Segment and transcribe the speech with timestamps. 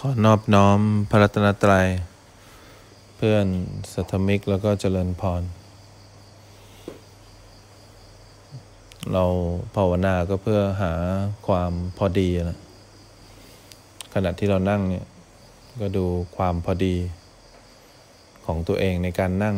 [0.00, 1.86] ขอนอบน้อมพระรัตนตรัย
[3.16, 3.46] เพื่อน
[3.92, 5.42] สัทมิกแล้วก็เจริญพร
[9.12, 9.24] เรา
[9.74, 10.92] ภาวนาก็เพื่อหา
[11.46, 12.58] ความพอดีนะ
[14.14, 15.06] ขณะที่เรานั่งเนี่ย
[15.80, 16.06] ก็ดู
[16.36, 16.96] ความพอดี
[18.44, 19.56] ของตัวเองในการนั่ง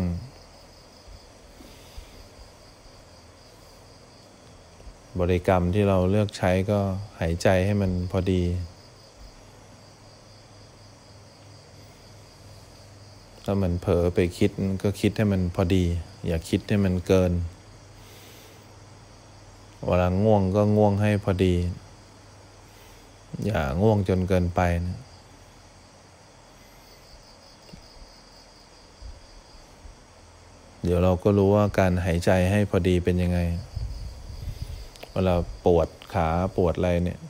[5.20, 6.78] บริกรรมที่เราเลือกใช้ก็
[7.20, 8.42] หายใจให้มันพอดี
[13.50, 14.50] ถ้ามันเผลอไปคิด
[14.82, 15.84] ก็คิดให้มันพอดี
[16.26, 17.32] อย่าคิดให้มันเกิน
[19.86, 21.54] เวลาง่วงก็ง่วงให้พอดี
[23.44, 24.96] อย่าง่วงจนเกินไปนะ
[30.82, 33.38] เดี๋ยวเราก็รู้ว่าการหายใจให้พอดีเป็นยังไง
[35.12, 37.20] เวลาปวดขาปวดอะไรเนี่ย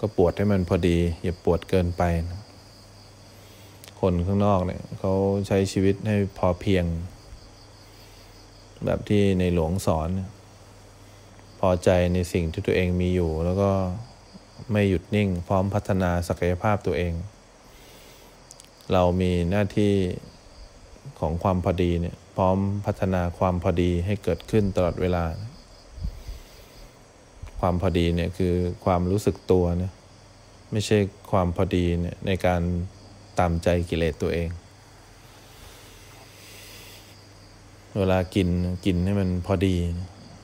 [0.00, 2.40] ก็ปวดให้มันพอดี อย่าปวดเกินไปนะ
[4.00, 5.12] คนข้างนอกเนี่ยเขา
[5.46, 6.84] ใช้ชีวิตให้พอเพียง
[8.84, 10.08] แบบที่ในหลวงสอน
[11.60, 13.70] พอใจในสิ่งที่ตัวเองมีอยู่ แล้วก็
[14.72, 17.14] ไม่หยุดนิ่ง พร้อมพัฒนาศักยภาพตัวเอง
[18.92, 19.94] เรามีหน้าที่
[21.20, 25.24] ของความพอดีเนี่ย พร้อมพัฒนาความพอดีให้เกิดขึ้นตลอดเวลา
[27.60, 28.54] ความพอดีเนี่ยคือ
[28.84, 29.92] ความรู้สึกตัวเนี่ย
[30.72, 30.98] ไม่ใช่
[31.30, 32.62] ความพอดีเนี่ยในการ
[33.40, 34.50] ตามใจกิเลสตัวเอง
[37.98, 38.48] เวลากิน
[38.84, 39.76] กินให้มันพอดี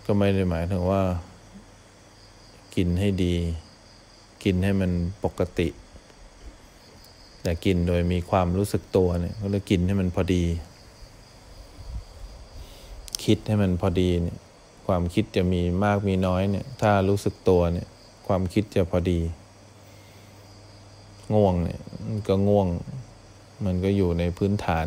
[0.06, 1.02] ก็ไม่ได้หมายถึงว่า
[2.76, 3.34] กินให้ดี
[4.44, 4.90] กินให้มัน
[5.24, 5.68] ปกติ
[7.42, 10.44] แต่กินโดยมีความรู้สึกตัวเนี่ยก็เลยกินให้มันพอดี
[13.24, 14.38] คิดให้มันพอดีเนี่ย
[14.86, 17.88] ความคิดจะมีมากมีน้อยเนี่ย ถ้ารู้สึกตัวเนี่ย
[18.26, 19.20] ความคิดจะพอดี
[21.34, 21.80] ง่วงเนี่ย
[22.28, 22.68] ก็ง่วง
[23.64, 24.86] มันก็อยู่ในพื้นฐาน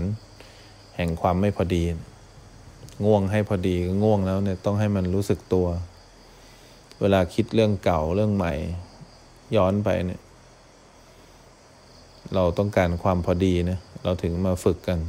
[0.95, 1.83] แห่งความไม่พอดี
[3.05, 5.67] ง่วงให้พอดีก็ง่วงแล้วเนี่ยต้องให้มันรู้สึกตัว
[6.99, 8.54] เวลาคิดเรื่องเก่าเรื่องใหม่
[9.55, 10.21] ย้อนไปเนี่ย
[12.36, 14.99] เราต้องการความพอดีนะเราถึงมาฝึกกัน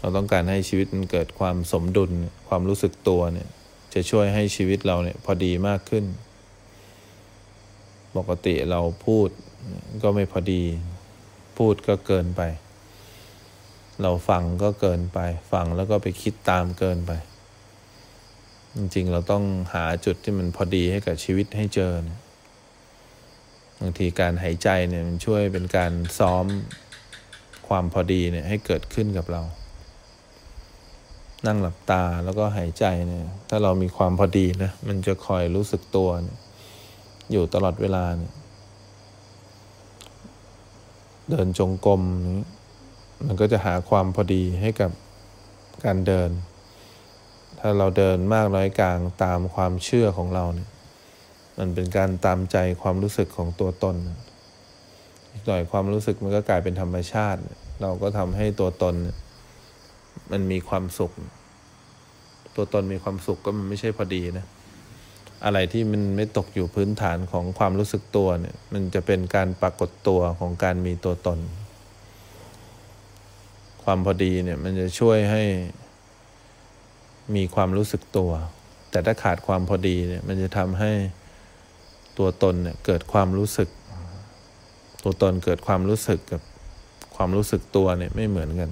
[0.00, 2.10] เราต้องการให้ชีวิตมันเกิดความสมดุล
[2.48, 3.48] ความรู้สึกตัวเนี่ย
[3.94, 6.04] จะช่วยให้ชีวิตเราเนี่ย พอดีมากขึ้น
[8.16, 9.28] ปกติเราพูด
[10.02, 10.62] ก็ไม่พอดี
[11.56, 12.42] พูดก็เกินไป
[14.02, 15.18] เราฟังก็เกินไป
[15.52, 17.12] ฟังแล้วก็ไปคิดตามเกินไป
[18.76, 19.44] จริงๆ เราต้อง
[19.74, 21.92] หาจุดที่มันพอดีให้กับชีวิตให้เจอ
[23.80, 26.46] บางทีการหายใจเนี่ยมันช่วยเป็นการซ้อม
[27.68, 29.42] ความพอดีเนี่ยให้เกิดขึ้นกับเรา
[31.46, 36.20] นั่งหลับตาแล้วก็หายใจเนี่ย ถ้าเรามีความพอดีนะมันจะคอยรู้สึกตัวย
[37.32, 38.32] อยู่ตลอดเวลาเนี่ย
[41.30, 42.02] เดินจงกรม
[43.26, 44.90] มันก็จะหาความพอดีให้กับ
[45.84, 46.30] การเดิน
[47.58, 50.68] ถ้าเราเดินมากน้อยกลางตามความเชื่อของเราเนี่ย
[51.58, 53.96] มันเป็นการตามใจความรู้สึกของตัวตน
[55.30, 57.40] อีกหน่อยความรู้สึกมันก็กลายเป็นธรรมชาติ
[57.82, 58.94] เราก็ทำให้ตัวตน
[60.32, 61.12] มันมีความสุข
[62.56, 64.46] ตัวตนมีความสุขก็มันไม่ใช่พอดีนะ
[65.44, 71.38] อะไรที่มันไม่ตกอยู่พื้นฐานของความรู้สึกตัวเนี่ย มันจะเป็นการปรากฏตัวของการมีตัวตน
[73.84, 75.42] ความพอดีเนี่ยมันจะช่วยให้
[77.34, 78.30] มีความรู้สึกตัว
[78.90, 80.92] แต่ถ้าขาดความพอดีเนี่ย มันจะทำให้
[82.18, 83.68] ตัวตนเนี่ยเกิดความรู้สึก
[85.02, 86.42] ตัวตนเกิดความรู้สึกกับ
[87.16, 88.70] ความรู้สึกตัวเนี่ยไม่เหมือนกัน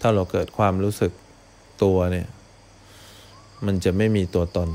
[0.00, 1.12] ถ้าเราเกิดความรู้สึก
[1.84, 2.26] ตัวเนี่ย
[3.66, 4.68] มันจะไม่มีตัวตน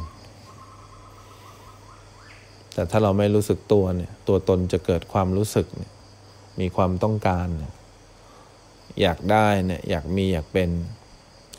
[2.73, 5.91] แต่ถ้าเราไม่รู้สึกตัวเนี่ย ตัวตนจะเกิดความรู้สึกเนี่ย
[6.59, 7.73] มีความต้องการเนี่ย
[9.01, 10.69] อยากได้เนี่ย อยากมีอยากเป็น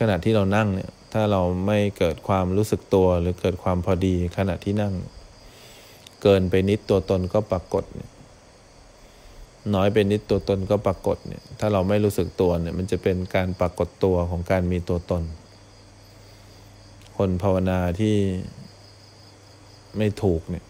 [0.00, 4.94] ขณะที่เรานั่งเนี่ย ถ้าเราไม่เกิดความรู้สึกตัวหรือเกิดความพอดีขณะที่นั่ง
[6.22, 8.10] เกินไปนิดตัวตนก็ปรากฏเนี่ย
[9.74, 15.22] น้อยไปนิดตัวตนก็ปรากฏเนี่ย ถ้าเราไม่รู้สึกตัวเนี่ย มันจะเป็นการปรากฏตัวของการมีตัวตน
[17.18, 18.16] คนภาวนาที่
[19.98, 20.64] ไม่ถูกเนี่ย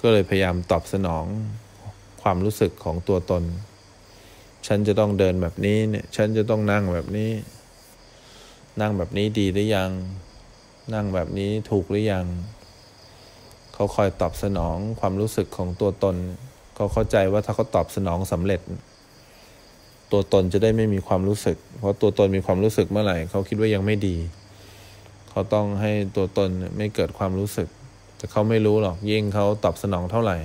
[0.00, 1.24] ก็เลยพยายามตอบสนอง
[2.22, 3.42] ความรู้สึกของตัวตน
[4.66, 7.30] ฉันจะต้องเดินแบบนี้เนี่ย ฉันจะต้องนั่งแบบนี้
[8.80, 9.90] นั่งแบบนี้ดีหรือยัง
[10.94, 12.26] นั่งแบบนี้ถูกหรือยัง
[13.74, 16.16] เขาคอยตอบสนองความรู้สึกของตัวตน
[16.74, 18.60] เขาเข้าใจว่าถ้าเขาตอบสนองสำเร็จ
[20.12, 24.16] ตัวตนจะได้ไม่มีความรู้สึก เพราะตัวตนมีความรู้สึกเมื่อไหร่ เขาคิดว่ายังไม่ดี
[25.34, 27.68] เขาต้องให้ตัวตนไม่เกิดความรู้สึก
[28.16, 30.36] แต่เขาไม่รู้หรอกยิ่งเขาตอบสนองเท่าไหร่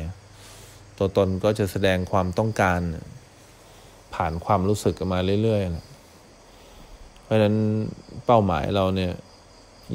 [0.97, 2.79] ตัวตนก็จะแสดงความต้องการ
[4.15, 7.55] ผ่านความรู้สึกมาเรื่อยๆ เพราะฉะนั้น
[8.25, 9.13] เป้าหมายเราเนี่ย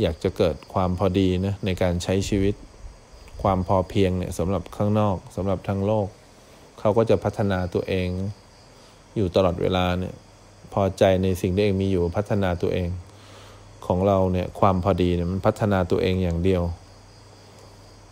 [0.00, 2.54] อยากจะเกิดความพอดีนะในการใช้ชีวิต
[3.42, 6.08] ความพอเพียงเนี่ยสำหรับข้างนอกสำหรับทั้งโลก
[6.80, 8.08] เขาก็จะพัฒนาตัวเอง
[9.16, 10.14] อยู่ตลอดเวลาเนี่ย
[10.72, 12.88] พอใจในสิ่งที่เองมีอยู่พัฒนาตัวเอง
[13.86, 16.62] ของเราเนี่ยความพอดีเนี่ยมันพัฒนาตัวเองอย่างเดียว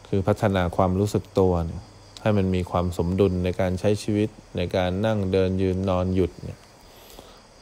[0.09, 1.83] คือพัฒนาความรู้สึกตัวเนี่ย
[2.23, 6.59] ให้มันมีความสมดุลในการใช้ชีวิตในการนั่งเดินยืนนอนหยุดเนี่ย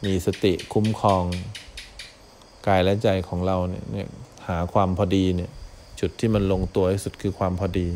[0.05, 1.25] มีสติคุ้มครอง
[2.67, 3.57] กายและใจของเรา
[3.93, 4.09] เนี่ย
[4.49, 5.51] หาความพอดีเนี่ย
[6.01, 7.89] จุดที่มันลงตัวที่สุดคือความพอดี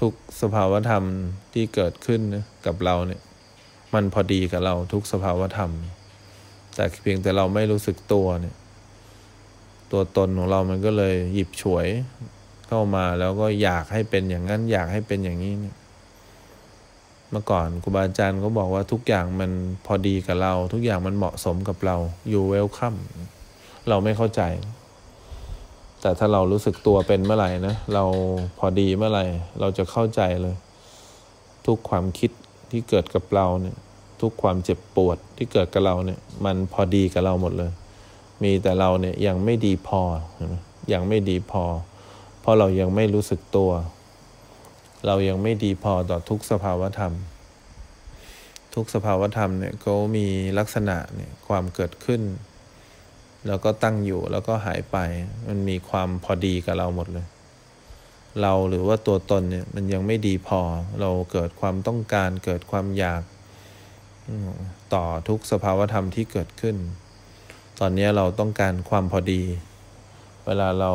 [0.00, 1.04] ทุกสภาวธรรม
[1.52, 3.20] ที่เกิดขึ้นนะกับเราเนี่ย
[3.94, 5.70] มันพอดีกับเราทุกสภาวธรรม
[6.74, 8.54] แต่เพียงแต่เราไม่รู้สึกตัวเนี่ย
[9.92, 11.86] ตัวตนของเรามันก็เลยหยิบฉวย
[12.68, 15.76] เข้ามาแล้วก็อยากให้เป็นอย่างนั้น อยากให้เป็นอย่างนี้เนี่ย
[17.30, 19.50] เมื่อก่อนครูบาอาจารย์ก็บอกว่าทุกอย่างมัน
[19.86, 21.96] พอดีกับเรา ทุกอย่างมันเหมาะสมกับเรา
[22.30, 22.94] อยู่เวลคัม
[23.88, 24.42] เราไม่เข้าใจ
[26.00, 28.04] แต่ถ้าเรารู้สึกตัวเป็นเมื่อไหร่นะเรา
[28.58, 29.24] พอดีเมื่อไหร่
[29.60, 30.56] เราจะเข้าใจเลย
[31.66, 32.30] ทุกความคิด
[32.70, 33.76] ที่เกิดกับเราเนี่ย
[34.20, 37.72] ทุกความเจ็บปวดที่เกิดกับเราเนี่ย มันพอดีกับเราหมดเลย
[38.42, 40.02] มีแต่เราเนี่ยยังไม่ดีพอ
[40.92, 41.64] ยังไม่ดีพอ
[42.40, 43.70] เพราะเรายังไม่รู้สึกตัว
[45.06, 47.12] เรายังไม่ดีพอต่อทุกสภาวธรรม
[48.74, 50.26] ทุกสภาวธรรมเนี่ยก็มี
[50.58, 52.22] ลักษณะเนี่ยความเกิดขึ้น
[53.46, 54.96] แล้วก็ตั้งอยู่แล้วก็หายไป
[55.48, 57.26] มันมีความพอดีกับเราหมดเลย
[58.42, 60.60] เราหรือว่าตัวตนเนี่ยมันยังไม่ดีพอ
[61.00, 63.22] เราเกิดความต้องการเกิดความอยาก
[64.94, 66.76] ต่อทุกสภาวธรรมที่เกิดขึ้น
[67.84, 69.42] อนนี้เราต้องการความพอดี
[70.46, 70.92] เวลาเรา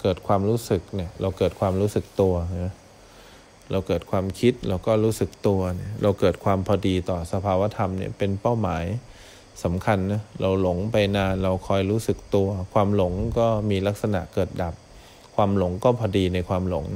[0.00, 2.34] เกิดความรู้สึกเนี่ยเราเกิดความรู้สึกตัว
[2.64, 2.74] นะ
[3.70, 8.84] เราเกิดความคิดเราก็รู้สึกตัวเนี่ยเราเกิดความพอดีต่อสภาวธรรมเนี่ยเป็นเป้าหมาย
[9.64, 14.74] สำคัญนะเราหลงไปนานเราคอยรู้สึกตัว ความหลงก็มีลักษณะเกิดดับ
[15.36, 16.86] ความหลงก็พอดีในความหลง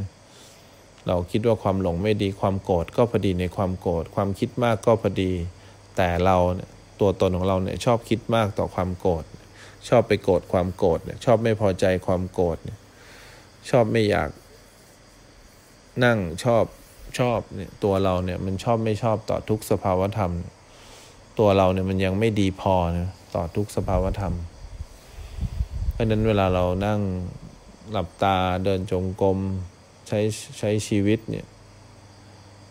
[1.06, 5.32] เราคิดว่าความหลงไม่ดีความโกรธก็พอดีในความโกรธความคิดมากก็พอดี
[5.96, 6.70] แต่เราเนี่ย
[7.00, 9.24] ตัวตนของเราเนี่ยชอบคิดมากต่อความโกรธ
[9.88, 12.78] ชอบไปโกรธความโกรธเนี่ยชอบไม่พอใจความโกรธเนี่ย
[13.70, 14.30] ชอบไม่อยาก
[16.04, 16.64] นั่งชอบ
[17.18, 20.32] ชอบเนี่ยตัวเราเนี่ยมันชอบไม่ชอบต่อทุกสภาวธรรม
[21.38, 24.34] ตัวเราเนี่ยมันยังไม่ดีพอนะต่อทุกสภาวธรรม
[25.92, 27.00] เพราะนั้นเวลาเรานั่ง
[27.90, 29.38] หลับตาเดินจงกรม
[30.08, 30.20] ใช้
[30.58, 31.46] ใช้ชีวิตเนี่ย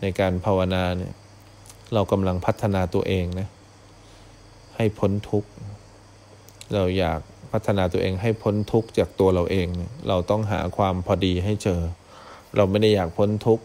[0.00, 1.12] ในการภาวนาเนี่ย
[1.94, 3.48] เรากำลังพัฒนาตัวเองนะ
[4.76, 5.50] ให้พ้นทุกข์
[6.74, 7.20] เราอยาก
[7.52, 9.66] พัฒนาตัวเองให้พ้นทุกข์จากตัวเราเอง
[10.08, 11.80] เราต้องหาความพอดีให้เจอ
[12.56, 13.64] เราไม่ได้อยากพ้นทุกข์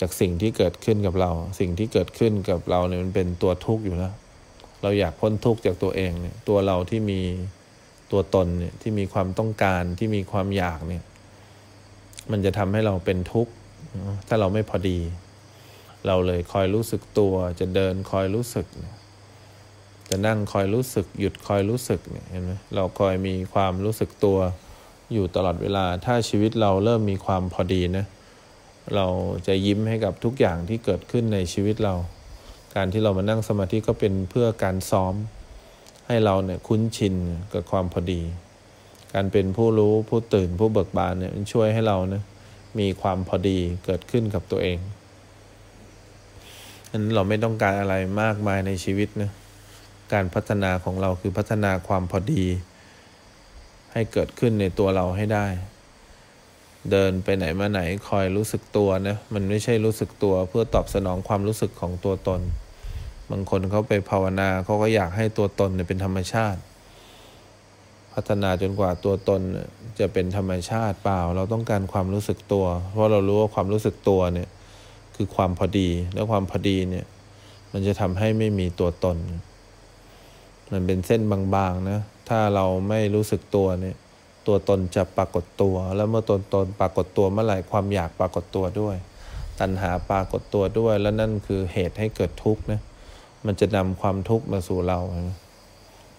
[0.00, 1.30] จากสิ่งที่เกิดขึ้นกับเรา
[1.60, 4.14] สิ่งที่เกิดขึ้นกับเราเนี่ยมันเป็นตัวทุกข์อยู่แล้ว
[4.82, 7.20] เราอยากพ้นทุกข์จากตัวเองเนี่ย ตัวเราที่มี
[8.12, 11.04] ตัวตนเนี่ยที่มีความต้องการที่มีความอยากเนี่ย
[12.30, 13.52] มันจะทำให้เราเป็นทุกข์
[14.28, 14.98] ถ้าเราไม่พอดี
[16.06, 18.66] เราเลยคอยรู้สึกตัว จะเดินคอยรู้สึก
[20.08, 24.38] จะนั่งคอยรู้สึก หยุดคอยรู้สึกเนี่ยเห็นไหมเราคอยมีความรู้สึกตัว
[25.12, 28.06] อยู่ตลอดเวลา ถ้าชีวิตเราเริ่มมีความพอดีนะ
[28.94, 29.06] เรา
[29.46, 31.94] จะยิ้มให้กับทุกอย่างที่เกิดขึ้นในชีวิตเรา
[32.74, 35.14] การที่เรามานั่งสมาธิก็เป็นเพื่อการซ้อม
[36.06, 37.14] ให้เราเนี่ยคุ้นชิน
[37.52, 38.22] กับความพอดี
[39.14, 42.22] การเป็นผู้รู้ผู้ตื่นผู้เบิกบานเนี่ยมันช่วยให้เรานะ
[42.78, 44.78] มีความพอดีเกิดขึ้นกับตัวเอง
[46.90, 49.30] นั้นเราไม่ต้องการอะไรมากมายในชีวิตนะ
[50.12, 52.44] การพัฒนาของเราคือพัฒนาความพอดี
[53.92, 55.46] ให้เกิดขึ้นในตัวเราให้ได้
[56.90, 62.40] เดินไปไหนมาไหนคอยรู้สึกตัวนะมันไม่ใช่รู้สึกตัวเพื่อตอบสนองความรู้สึกของตัวตน
[63.30, 66.60] บางคนเขาไปภาวนาเขาก็อยากให้ตัวตนเนี่ยเป็นธรรมชาติ
[68.14, 69.40] พัฒนาจนกว่าตัวตน
[70.00, 74.45] จะเป็นธรรมชาติเปล่า เราต้องการความรู้สึกตัว เพราะเรารู้ว่าความรู้สึกตัวเนี่ย
[75.16, 77.06] คือความพอดี แล้วความพอดีเนี่ย
[77.72, 79.16] มันจะทำให้ไม่มีตัวตน
[80.72, 81.20] มันเป็นเส้น
[81.54, 83.96] บางๆนะ ถ้าเราไม่รู้สึกตัวเนี่ย
[84.46, 88.96] ตัวตนจะปรากฏตัว แล้วเมื่อตัวตนปรากฏตัวเมื่อไหร่ความอยากปรากฏตัวด้วย
[89.60, 92.80] ตัณหาปรากฏตัวด้วย แล้วนั่นคือเหตุให้เกิดทุกข์นะ
[93.46, 95.00] มันจะนำความทุกข์มาสู่เรา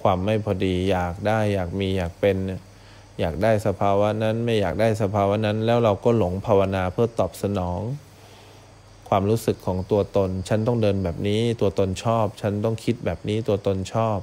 [0.04, 2.38] ความไม่พอดีอยากได้อยากมีอยากเป็น
[3.20, 7.80] อยากได้สภาวะนั้นไม่อยากได้สภาวะนั้น แล้วเราก็หลงภาวนาเพื่อตอบสนอง
[9.08, 14.20] ความรู้สึกของตัวตน ฉันต้องเดินแบบนี้ ตัวตนชอบ ฉันต้องคิดแบบนี้ ตัวตนชอบ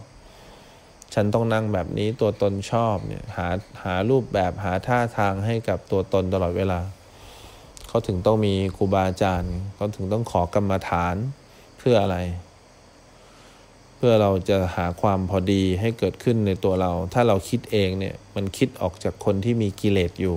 [1.15, 3.49] ฉันต้องนั่งแบบนี้ ตัวตนชอบ เนี่ย หา
[3.83, 6.81] หารูปแบบ หาท่าทางให้กับตัวตนตลอดเวลา
[7.89, 11.17] เขาถึงต้องมีครูบาอาจารย์ เขาถึงต้องขอกรรมฐาน
[11.79, 12.19] เพื่ออะไร
[13.97, 20.37] เพื่อเราจะหาความพอดีให้เกิดขึ้นในตัวเรา ถ้าเราคิดเองเนี่ย มันคิดออกจากคนที่มีกิเลสอยู่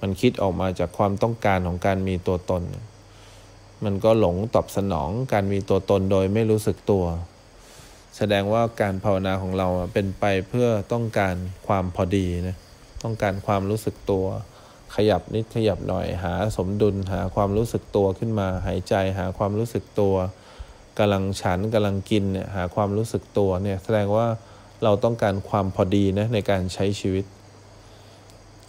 [0.00, 2.62] มันคิดออกมาจากความต้องการของการมีตัวตน
[3.84, 7.04] มันก็หลงตอบสนองการมีตัวตนโดยไม่รู้สึกตัว
[8.16, 11.34] แสดงว่าการภาวนาของเราเป็นไปเพื่อต้องการ
[11.66, 12.56] ความพอดีนะ
[13.02, 14.26] ต้องการความรู้สึกตัว
[14.94, 20.14] ขยับนิดขยับหน่อยหาสมดุลหาความรู้สึกตัวขึ้นมา หายใจหาความรู้สึกตัว
[20.98, 24.26] กำลังฉันกำลังกินเนี่ยหาความรู้สึกตัวเนี่ยแสดงว่า
[24.84, 27.24] เราต้องการความพอดีนะในการใช้ชีวิต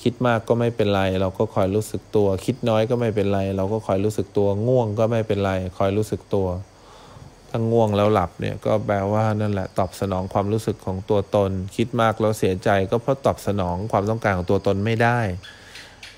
[0.04, 6.48] คิดมากก็ไม่เป็นไร เราก็คอยรู้สึกตัว คิดน้อยก็ไม่เป็นไร เราก็คอยรู้สึกตัว ง่วงก็ไม่เป็นไร คอยรู้สึกตัว
[7.50, 15.20] ถ้าง่วงแล้วหลับเนี่ยก็แปลว่านั่นแหละตอบสนองความรู้สึกของตัวตน คิดมากแล้วเสียใจก็เพราะตอบสนองความต้องการของตัวตนไม่ได้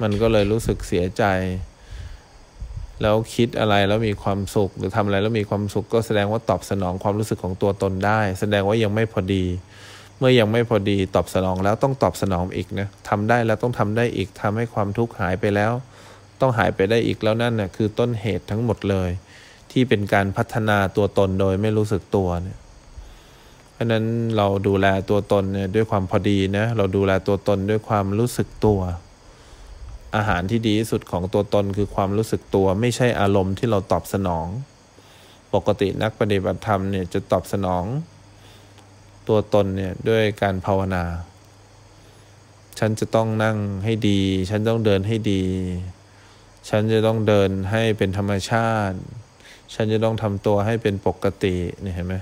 [0.01, 1.23] มันก็เลยรู้สึกเสียใจ
[3.01, 9.45] แล้วคิดอะไรแล้วมีความสุข หรือทำอะไรแล้วมีความสุขก็แสดงว่าตอบสนองความรู้สึกของตัวตนได้ แสดงว่ายังไม่พอดี
[10.19, 15.71] เมื่อยังไม่พอดีตอบสนองแล้วต้องตอบสนองอีกนะทำได้แล้วต้องทำได้อีกทำให้ความทุกข์หายไปแล้ว
[16.41, 19.09] ต้องหายไปได้อีกแล้วนั่นนะ่ะคือต้นเหตุทั้งหมดเลย
[19.71, 22.57] ที่เป็นการพัฒนาตัวตนโดยไม่รู้สึกตัวเนี่ย
[23.73, 24.05] เพราะนั้น
[24.37, 28.79] เราดูแลตัวตนเนี่ยด้วยความพอดีนะเราดูแลตัวตนด้วยความรู้สึกตัว
[30.15, 34.47] อาหารที่ดีที่สุดของตัวตนคือความรู้สึกตัว ไม่ใช่อารมณ์ที่เราตอบสนอง
[35.53, 37.83] ปกตินักปฏิบัติธรรมเนี่ยจะตอบสนอง
[39.29, 41.03] ตัวตนเนี่ยด้วยการภาวนา
[42.79, 45.43] ฉันจะต้องนั่งให้ดี ฉันต้องเดินให้ดี
[46.69, 48.97] ฉันจะต้องเดินให้เป็นธรรมชาติ
[49.73, 52.15] ฉันจะต้องทำตัวให้เป็นปกตินี่เห็นไหม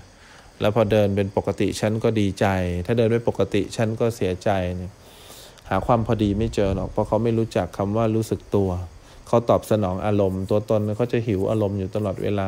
[0.60, 2.46] แล้วพอเดินเป็นปกติฉันก็ดีใจ
[2.86, 4.92] ถ้าเดินไม่ปกติฉันก็เสียใจเนี่ย
[5.70, 8.70] หาความพอดีไม่เจอหรอกเพราะเขาไม่รู้จักคำว่ารู้สึกตัว
[9.28, 12.42] เขาตอบสนองอารมณ์ ตัวตนเขาจะหิวอารมณ์อยู่ตลอดเวล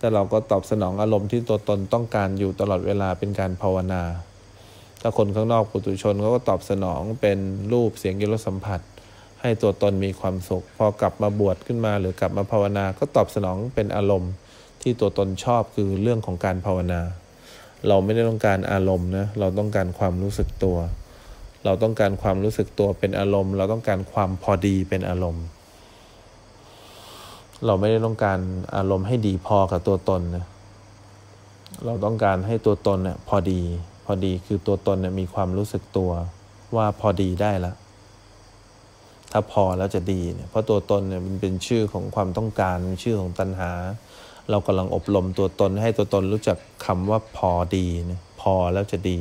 [0.00, 4.02] แต่เราก็ตอบสนองอารมณ์ที่ตัวตนต้องการอยู่ตลอดเวลาเป็นการภาวนา
[5.00, 7.38] ถ้าคนข้างนอกปุถุชนเขาก็ตอบสนองเป็น
[7.72, 8.80] รูปเสียงกิรสัมผัส
[9.40, 14.32] ให้ตัวตนมีความสุข พอกลับมาบวชขึ้นมาหรือกลับมาภาวนาก็ตอบสนองเป็นอารมณ์
[14.82, 17.00] ที่ตัวตนชอบคือเรื่องของการภาวนา
[17.88, 20.76] เราไม่ได้ต้องการอารมณ์นะเราต้องการความรู้สึกตัว
[21.64, 25.44] เราต้องการความรู้สึกตัวเป็นอารมณ์ เราต้องการความพอดีเป็นอารมณ์
[27.66, 28.38] เราไม่ได้ต้องการ
[28.76, 30.46] อารมณ์ให้ดีพอกับตัวตนนะ
[31.84, 33.60] เราต้องการให้ตัวตนเนี่ยพอดี
[34.06, 36.10] พอดีคือตัวตนเนี่ยมีความรู้สึกตัว
[36.76, 37.76] ว่าพอดีได้แล้ว
[39.32, 43.72] ถ้าพอแล้วจะดีเนี่ยเพราะตัวตนเนี่ยมันเป็นชื่อของความต้องการชื่อของตัณหา
[44.50, 49.20] เรากำลังอบรมตัวตนให้ตัวตนรู้จักคำว่าพอดีนะพอแล้วจะดี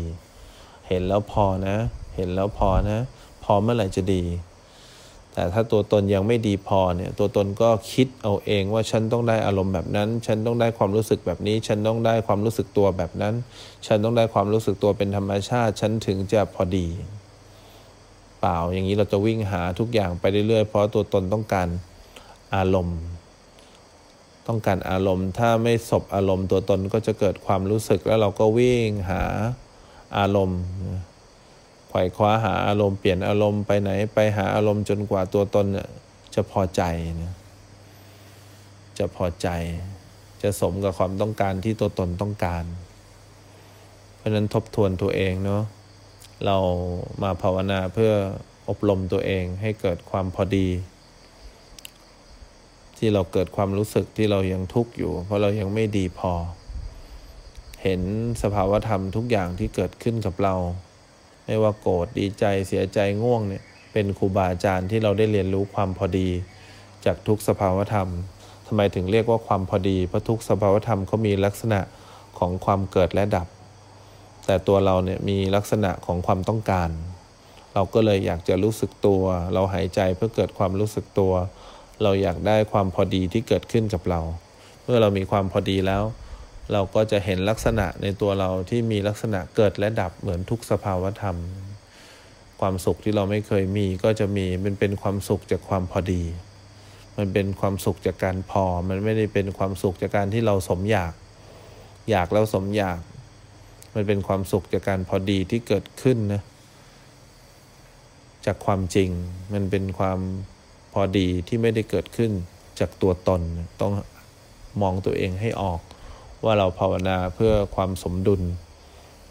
[0.88, 1.76] เห็นแล้วพอนะ
[2.16, 3.00] เห็นแล้วพอนะ
[3.44, 4.24] พอเมื่อไหร่จะดี
[5.40, 13.34] แต่ถ้าตัวตนยังไม่ดีพอเนี่ยตัวตนก็คิดเอาเองว่าฉันต้องได้อารมณ์แบบนั้น ฉันต้องได้ความรู้สึกแบบนี้ ฉันต้องได้ความรู้สึกตัวแบบนั้น
[13.88, 16.88] ฉันต้องได้ความรู้สึกตัวเป็นธรรมชาติ ฉันถึงจะพอดี
[18.40, 21.68] เปล่าอย่างนี้เราจะวิ่งหาทุกอย่างไปเรื่อยๆ เพราะตัวตนต้องการ
[22.56, 23.00] อารมณ์
[24.48, 29.24] ต้องการอารมณ์ ถ้าไม่สบอารมณ์ตัวตนก็จะเกิดความรู้สึกแล้วเราก็วิ่งหา
[30.18, 30.62] อารมณ์
[31.90, 35.90] ไขว่คว้าหาอารมณ์เปลี่ยนอารมณ์ไปไหนไปหาอารมณ์จนกว่าตัวตนเนี่ย
[36.36, 36.82] จะพอใจ
[37.22, 37.34] นะ
[39.00, 39.48] จะพอใจ
[40.42, 42.64] จะสมกับความต้องการที่ตัวตนต้องการ
[44.18, 45.64] เพราะนั้นทบทวนตัวเองเนาะ
[46.46, 46.58] เรา
[47.24, 48.14] มาภาวนาเพื่อ
[48.70, 50.68] อบรมตัวเองให้เกิดความพอดี
[52.98, 56.34] ที่เราเกิดความรู้สึกที่เรายังทุกข์อยู่ เพราะเรายังไม่ดีพอ
[57.84, 58.02] เห็น
[58.42, 60.56] สภาวธรรมทุกอย่างที่เกิดขึ้นกับเรา
[61.52, 63.64] ไม่ว่าโกรธดีใจเสียใจง่วงเนี่ย
[63.94, 66.30] เป็นครูบาอาจารย์ที่เราได้เรียนรู้ความพอดี
[67.06, 68.10] จากทุกสภาวธรรม
[68.68, 71.80] ทำไมถึงเรียกว่าความพอดีเพราะทุกสภาวธรรมเขามีลักษณะ
[72.40, 73.48] ของความเกิดและดับ
[74.46, 76.90] แต่ตัวเราเนี่ยมีลักษณะของความต้องการ
[77.74, 81.34] เราก็เลยอยากจะรู้สึกตัว เราหายใจเพื่อเกิดความรู้สึกตัว
[82.04, 84.22] เราอยากได้ความพอดีที่เกิดขึ้นกับเรา
[84.84, 86.04] เมื่อเรามีความพอดีแล้ว
[86.74, 91.38] เราก็จะเห็นลักษณะในตัวเราที่มีลักษณะเกิดและดับเหมือนทุกสภาวธรรม
[92.62, 96.24] ความสุขที่เราไม่เคยมีก็จะมีมันเป็นความสุขจากความพอดี
[97.18, 101.14] มันเป็นความสุขจากการพอ มันไม่ได้เป็นความสุขจากการที่เราสมอยาก
[102.10, 103.00] อยากแล้วสมอยาก
[103.96, 106.42] มันเป็นความสุขจากการพอดีที่เกิดขึ้นนะ
[108.46, 109.10] จากความจริง
[109.54, 110.20] มันเป็นความ
[110.94, 112.32] พอดีที่ไม่ได้เกิดขึ้น
[112.80, 113.42] จากตัวตน
[113.82, 113.94] ต้อง
[114.82, 115.82] มองตัวเองให้ออก
[116.46, 118.42] ว่าเราภาวนาเพื่อความสมดุล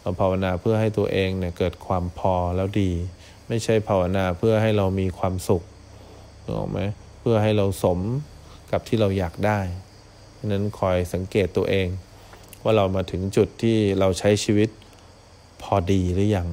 [0.01, 2.91] เราภาวนาเพื่อให้ตัวเองเนี่ยเกิดความพอแล้วดี
[3.47, 5.63] ไม่ใช่ภาวนาเพื่อให้เรามีความสุข
[6.45, 6.79] ถูกไหม
[7.19, 7.99] เพื่อให้เราสม
[8.71, 9.59] กับที่เราอยากได้
[10.37, 11.87] ฉะนั้นคอยสังเกตตัวเอง
[12.63, 14.69] ว่าเรามาถึงจุดที่เราใช้ชีวิต
[15.61, 16.47] พอดีหรือยัง